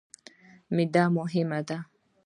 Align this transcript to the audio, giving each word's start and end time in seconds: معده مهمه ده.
معده 0.75 1.03
مهمه 1.15 1.59
ده. 1.67 1.77